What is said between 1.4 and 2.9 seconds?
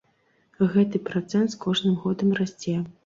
з кожным годам расце.